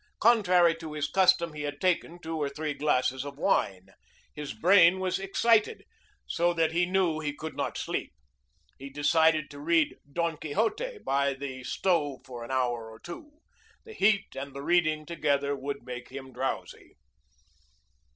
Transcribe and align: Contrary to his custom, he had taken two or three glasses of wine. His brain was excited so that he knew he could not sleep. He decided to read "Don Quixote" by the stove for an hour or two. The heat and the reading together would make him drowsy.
Contrary 0.19 0.73
to 0.75 0.93
his 0.93 1.07
custom, 1.07 1.53
he 1.53 1.61
had 1.61 1.79
taken 1.79 2.17
two 2.19 2.35
or 2.35 2.49
three 2.49 2.73
glasses 2.73 3.23
of 3.23 3.37
wine. 3.37 3.89
His 4.33 4.51
brain 4.51 4.99
was 4.99 5.19
excited 5.19 5.83
so 6.25 6.53
that 6.55 6.71
he 6.71 6.87
knew 6.87 7.19
he 7.19 7.35
could 7.35 7.55
not 7.55 7.77
sleep. 7.77 8.11
He 8.79 8.89
decided 8.89 9.51
to 9.51 9.59
read 9.59 9.95
"Don 10.11 10.37
Quixote" 10.37 10.97
by 11.05 11.35
the 11.35 11.63
stove 11.63 12.21
for 12.25 12.43
an 12.43 12.49
hour 12.49 12.89
or 12.89 12.99
two. 12.99 13.41
The 13.85 13.93
heat 13.93 14.35
and 14.35 14.55
the 14.55 14.63
reading 14.63 15.05
together 15.05 15.55
would 15.55 15.83
make 15.83 16.09
him 16.09 16.33
drowsy. 16.33 16.95